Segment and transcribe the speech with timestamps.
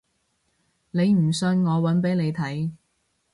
[0.89, 2.71] 你唔信我搵俾你睇